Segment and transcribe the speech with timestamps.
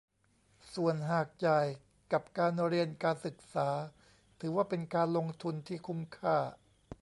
[0.73, 1.65] ส่วนหากจ่าย
[2.11, 3.69] กับการเรียนการศึกษา
[4.39, 6.37] ถือว่าเป็นการลงทุนที่คุ้มค่า